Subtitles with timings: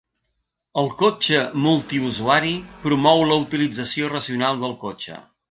[0.83, 2.55] El cotxe multiusuari
[2.87, 5.21] promou la utilització racional del cotxe.